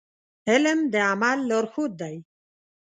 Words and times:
علم 0.49 0.79
د 0.93 0.95
عمل 1.09 1.37
لارښود 1.49 1.91
دی. 2.01 2.15